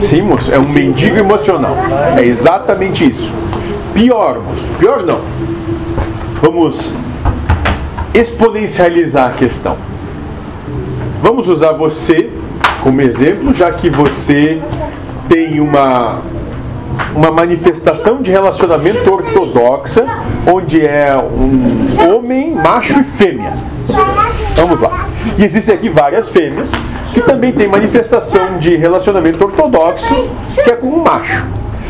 [0.00, 1.76] Sim, moço, é um mendigo emocional.
[2.16, 3.30] É exatamente isso.
[3.92, 5.20] Pior, moço, pior não.
[6.40, 6.94] Vamos
[8.14, 9.76] exponencializar a questão.
[11.22, 12.30] Vamos usar você
[12.82, 14.60] como exemplo, já que você
[15.28, 16.20] tem uma,
[17.14, 20.06] uma manifestação de relacionamento ortodoxa,
[20.46, 23.52] onde é um homem, macho e fêmea.
[24.56, 25.06] Vamos lá.
[25.38, 26.70] E existem aqui várias fêmeas
[27.12, 31.46] que também têm manifestação de relacionamento ortodoxo, que é com um macho.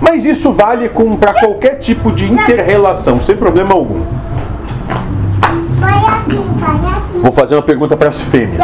[0.00, 4.02] Mas isso vale para qualquer tipo de interrelação, sem problema algum.
[7.20, 8.58] Vou fazer uma pergunta para as fêmeas.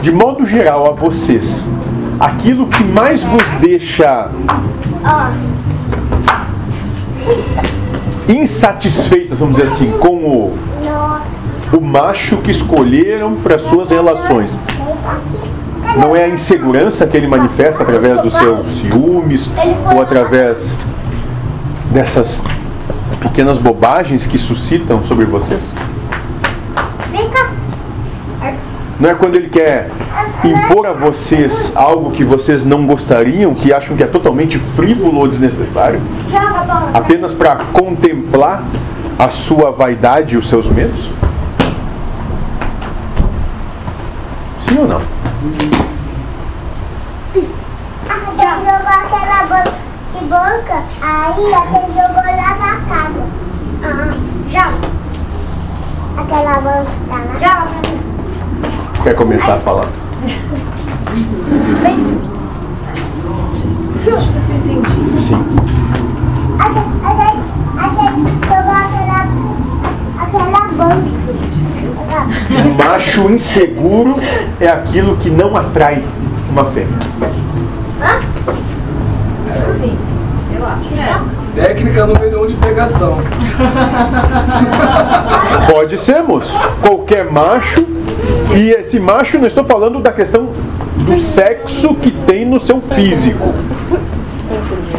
[0.00, 1.64] De modo geral, a vocês,
[2.20, 4.30] aquilo que mais vos deixa
[8.28, 10.58] insatisfeitas, vamos dizer assim, com o,
[11.72, 14.58] o macho que escolheram para suas relações,
[15.96, 19.50] não é a insegurança que ele manifesta através dos seus ciúmes
[19.92, 20.70] ou através
[21.90, 22.38] dessas
[23.20, 25.62] pequenas bobagens que suscitam sobre vocês?
[29.00, 29.90] Não é quando ele quer
[30.44, 35.28] impor a vocês algo que vocês não gostariam, que acham que é totalmente frívolo ou
[35.28, 36.00] desnecessário,
[36.92, 38.64] apenas para contemplar
[39.16, 41.08] a sua vaidade e os seus medos?
[44.68, 45.00] Sim ou não?
[48.38, 49.46] jogou aquela
[50.28, 53.22] boca, aí você jogou lá na casa.
[53.82, 54.10] Ah,
[54.50, 54.66] já.
[56.18, 57.38] Aquela boca tá lá.
[57.40, 57.66] Já.
[59.02, 59.88] Quer começar a falar?
[64.06, 65.20] Eu acho que você entendi.
[65.20, 65.44] Sim.
[66.58, 67.28] Até, até,
[67.78, 68.04] até
[68.48, 69.20] jogou aquela,
[70.20, 71.00] aquela boca.
[71.26, 71.92] Você disse que eu
[72.70, 72.76] Um
[73.08, 74.16] macho inseguro
[74.60, 76.04] é aquilo que não atrai
[76.50, 76.98] uma fêmea.
[79.78, 79.96] Sim,
[80.54, 80.90] eu acho.
[81.54, 83.16] Técnica número um de pegação.
[85.72, 86.54] Pode ser, moço.
[86.82, 87.86] Qualquer macho.
[88.54, 90.50] E esse macho, não estou falando da questão
[90.96, 93.54] do sexo que tem no seu físico.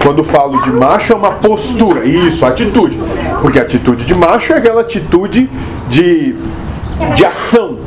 [0.01, 2.05] Quando falo de macho, é uma postura.
[2.05, 2.99] Isso, atitude.
[3.41, 5.49] Porque a atitude de macho é aquela atitude
[5.89, 6.35] de,
[7.15, 7.77] de ação.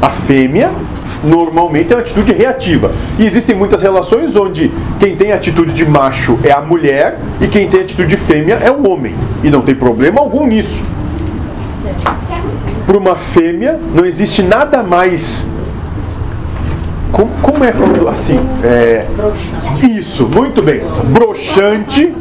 [0.00, 0.70] A fêmea
[1.22, 2.90] normalmente é uma atitude reativa.
[3.18, 7.68] E existem muitas relações onde quem tem atitude de macho é a mulher e quem
[7.68, 9.14] tem atitude de fêmea é o homem.
[9.42, 10.82] E não tem problema algum nisso.
[12.86, 15.46] Para uma fêmea não existe nada mais.
[17.12, 18.38] Como, como é quando assim?
[18.62, 19.04] É,
[19.82, 20.82] isso, muito bem.
[21.12, 22.14] Broxante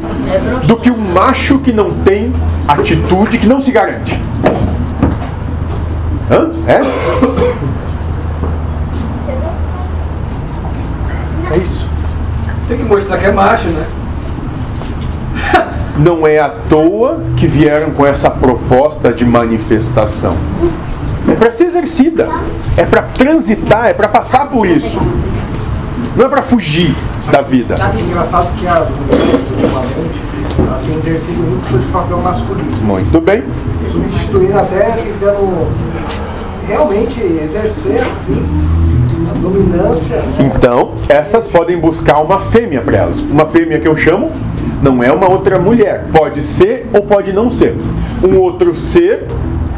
[0.65, 2.33] do que um macho que não tem
[2.67, 4.19] atitude, que não se garante.
[6.29, 6.51] Hã?
[6.67, 6.81] É?
[11.53, 11.89] É isso.
[12.67, 13.87] Tem que mostrar que é macho, né?
[15.97, 20.37] Não é à toa que vieram com essa proposta de manifestação.
[21.27, 22.29] É para ser exercida,
[22.77, 24.99] é para transitar, é para passar por isso.
[26.15, 26.95] Não é para fugir
[27.31, 27.75] da vida.
[27.75, 30.21] É engraçado que as mulheres, ultimamente,
[30.85, 32.71] têm exercido muito esse papel masculino.
[32.81, 33.43] Muito bem.
[33.89, 35.67] Substituindo até tentando
[36.69, 38.45] realmente exercer, assim,
[39.29, 40.21] a dominância.
[40.39, 43.17] Então, essas podem buscar uma fêmea para elas.
[43.17, 44.31] Uma fêmea que eu chamo
[44.81, 46.05] não é uma outra mulher.
[46.13, 47.75] Pode ser ou pode não ser.
[48.23, 49.25] Um outro ser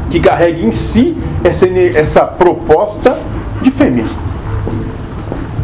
[0.10, 3.18] que carrega em si essa, essa proposta
[3.62, 4.06] de fêmea.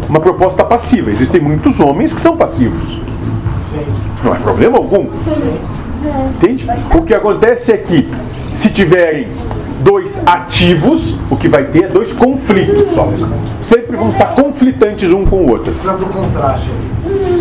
[0.07, 1.11] Uma proposta passiva.
[1.11, 3.01] Existem muitos homens que são passivos.
[3.69, 3.85] Sim.
[4.23, 5.07] Não é problema algum.
[6.35, 6.65] Entende?
[6.95, 8.07] O que acontece é que,
[8.55, 9.27] se tiverem
[9.83, 13.11] dois ativos, o que vai ter é dois conflitos só.
[13.61, 15.65] Sempre vão estar conflitantes um com o outro.
[15.65, 16.69] Precisa do contraste.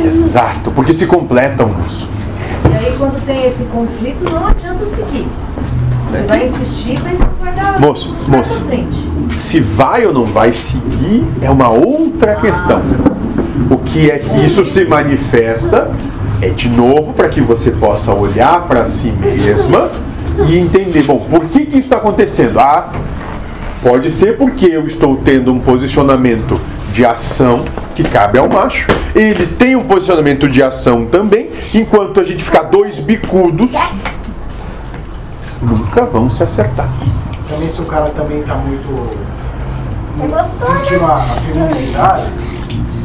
[0.04, 2.08] Exato, porque se completam isso.
[2.64, 5.26] E aí quando tem esse conflito, não adianta seguir.
[6.10, 8.14] Você vai insistir, mas não vai dar Moço,
[8.66, 9.06] frente.
[9.40, 12.80] Se vai ou não vai seguir é uma outra questão.
[13.70, 15.90] O que é que isso se manifesta
[16.40, 19.90] é de novo para que você possa olhar para si mesma
[20.48, 22.58] e entender, bom, por que, que isso está acontecendo?
[22.60, 22.92] Ah,
[23.82, 26.60] pode ser porque eu estou tendo um posicionamento
[26.92, 28.86] de ação que cabe ao macho.
[29.14, 33.70] Ele tem um posicionamento de ação também, enquanto a gente ficar dois bicudos,
[35.62, 36.88] nunca vão se acertar.
[37.48, 39.16] Também se o cara também tá muito
[40.52, 42.26] sentindo a, a feminilidade,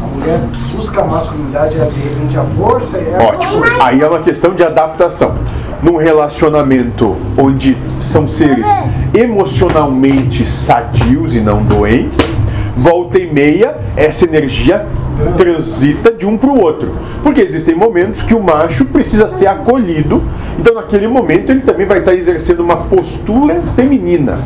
[0.01, 0.39] a mulher
[0.73, 3.63] busca a masculinidade, é de repente a força e é Ótimo.
[3.81, 5.35] Aí é uma questão de adaptação.
[5.81, 8.67] Num relacionamento onde são seres
[9.13, 12.19] emocionalmente sadios e não doentes,
[12.77, 14.85] volta e meia, essa energia
[15.37, 16.93] transita de um para o outro.
[17.23, 20.21] Porque existem momentos que o macho precisa ser acolhido,
[20.59, 24.39] então naquele momento ele também vai estar exercendo uma postura feminina.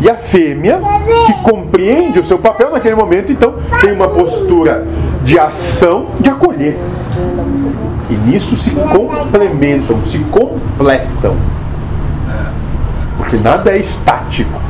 [0.00, 0.80] E a fêmea,
[1.26, 4.86] que compreende o seu papel naquele momento, então tem uma postura
[5.24, 6.78] de ação, de acolher.
[8.10, 11.36] E nisso se complementam, se completam.
[13.16, 14.60] Porque nada é estático.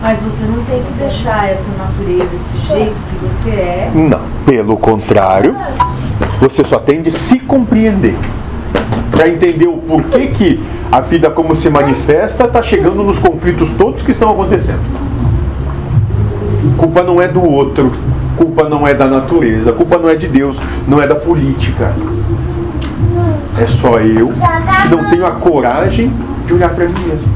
[0.00, 3.90] Mas você não tem que deixar essa natureza, esse jeito que você é.
[3.94, 5.54] Não, pelo contrário,
[6.40, 8.16] você só tem de se compreender.
[9.10, 14.02] Para entender o porquê que a vida como se manifesta está chegando nos conflitos todos
[14.02, 14.80] que estão acontecendo.
[16.76, 17.92] Culpa não é do outro,
[18.42, 20.58] culpa não é da natureza, culpa não é de Deus,
[20.88, 21.92] não é da política.
[23.56, 26.12] É só eu que não tenho a coragem
[26.44, 27.32] de olhar para mim mesmo.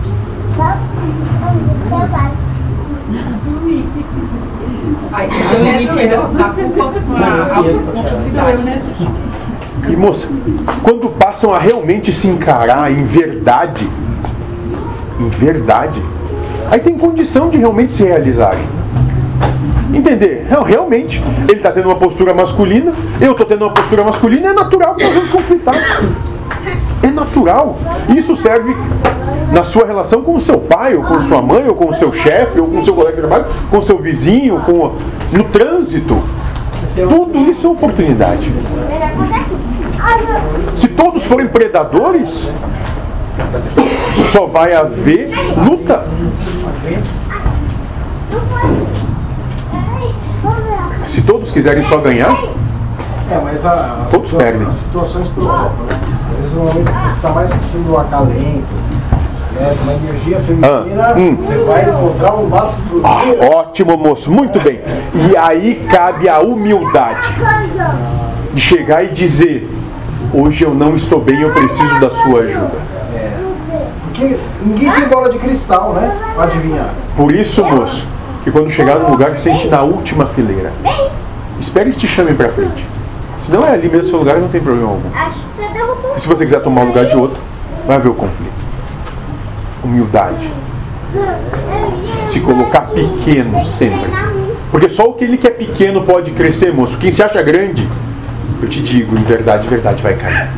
[5.13, 5.29] Aí
[5.63, 7.63] limite ainda da culpa com a.
[9.89, 10.29] E moça,
[10.83, 13.89] quando passam a realmente se encarar em verdade,
[15.21, 16.03] em verdade,
[16.69, 18.67] aí tem condição de realmente se realizarem.
[19.97, 20.47] Entender?
[20.67, 24.95] Realmente, ele está tendo uma postura masculina, eu estou tendo uma postura masculina, é natural
[24.95, 25.75] que nós vamos conflitar.
[27.03, 27.79] É natural.
[28.15, 28.77] Isso serve
[29.53, 32.13] na sua relação com o seu pai, ou com sua mãe, ou com o seu
[32.13, 34.93] chefe, ou com o seu colega de trabalho, com o seu vizinho, com
[35.33, 36.17] no trânsito.
[36.95, 38.53] Tudo isso é oportunidade.
[40.75, 42.51] Se todos forem predadores,
[44.31, 46.05] só vai haver luta.
[51.07, 52.37] Se todos quiserem só ganhar,
[53.31, 54.67] É, mas a, as, Todos situa- perdem.
[54.69, 55.99] as situações provocam, né?
[56.31, 58.75] Às vezes no momento que você está mais precisando do acalento,
[59.55, 61.35] né, uma energia feminina, Ah, hum.
[61.37, 63.05] você vai encontrar um masculino.
[63.07, 64.81] ah, ótimo moço, muito bem.
[65.15, 67.29] E aí cabe a humildade
[68.55, 69.69] de chegar e dizer:
[70.33, 72.87] hoje eu não estou bem, eu preciso da sua ajuda.
[74.05, 76.17] Porque ninguém tem bola de cristal, né?
[76.37, 76.91] Pra adivinhar.
[77.17, 78.07] Por isso, moço,
[78.47, 80.73] que quando chegar no lugar, sente na última fileira.
[81.59, 82.87] Espere que te chamem pra frente.
[83.41, 85.09] Se não é ali mesmo seu lugar, não tem problema algum.
[85.13, 86.15] Acho que você derrubou.
[86.15, 87.41] E se você quiser tomar o lugar de outro,
[87.89, 88.53] vai haver o conflito.
[89.83, 90.49] Humildade.
[92.27, 94.13] Se colocar pequeno sempre.
[94.71, 96.99] Porque só o que ele que é pequeno pode crescer, moço.
[96.99, 97.89] Quem se acha grande,
[98.63, 100.51] eu te digo, em verdade, verdade vai cair.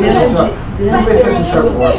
[0.00, 1.98] Vamos ver se a gente acorda.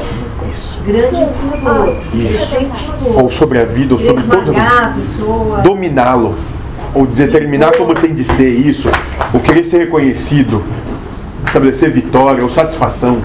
[0.51, 0.81] Isso.
[0.86, 2.04] grande em cima do outro.
[2.13, 2.94] Isso.
[3.16, 4.24] Ou sobre a vida, ou sobre
[4.57, 5.62] a pessoa.
[5.62, 6.36] Dominá-lo.
[6.96, 8.90] Ou determinar como tem de ser isso.
[9.34, 10.63] Ou querer ser reconhecido.
[11.46, 13.22] Estabelecer vitória ou satisfação.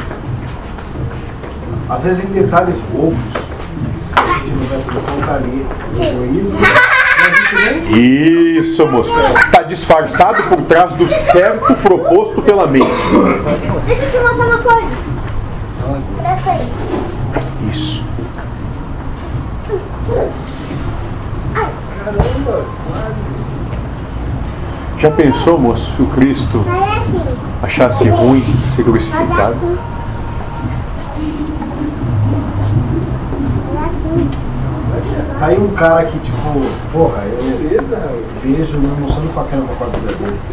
[1.89, 3.33] Às vezes em detalhes bobos,
[4.15, 5.67] que a gente não presta atenção, tá ali
[5.97, 6.59] o egoísmo,
[7.91, 8.44] Isso,
[8.91, 9.11] moço.
[9.47, 12.87] Está disfarçado por trás do certo proposto pela mente.
[13.87, 14.89] Deixa eu te mostrar uma coisa.
[16.23, 16.73] Presta aí.
[17.71, 18.05] Isso.
[24.99, 27.21] Já pensou, moço, se o Cristo Faz assim.
[27.63, 29.51] achasse ruim ser crucificado?
[29.53, 29.79] assim.
[33.75, 34.31] Faz assim.
[35.39, 36.37] Tá aí um cara que, tipo,
[36.93, 37.23] porra,
[37.93, 40.35] eu vejo me emociono pra caramba com a.